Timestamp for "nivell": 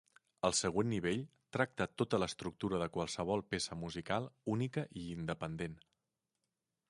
0.93-1.19